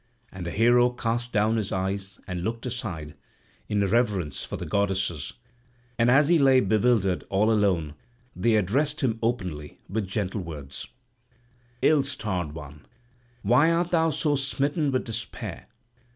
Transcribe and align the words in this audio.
And 0.31 0.47
the 0.47 0.51
hero 0.51 0.89
cast 0.89 1.31
down 1.31 1.57
his 1.57 1.71
eyes 1.71 2.19
and 2.25 2.43
looked 2.43 2.65
aside, 2.65 3.13
in 3.69 3.85
reverence 3.85 4.43
for 4.43 4.57
the 4.57 4.65
goddesses, 4.65 5.33
and 5.99 6.09
as 6.09 6.27
he 6.27 6.39
lay 6.39 6.59
bewildered 6.59 7.23
all 7.29 7.51
alone 7.51 7.93
they 8.35 8.55
addressed 8.55 9.01
him 9.01 9.19
openly 9.21 9.77
with 9.87 10.07
gentle 10.07 10.41
words: 10.41 10.87
"Ill 11.83 12.01
starred 12.01 12.53
one, 12.53 12.87
why 13.43 13.69
art 13.69 13.91
thou 13.91 14.09
so 14.09 14.35
smitten 14.35 14.91
with 14.91 15.05
despair? 15.05 15.67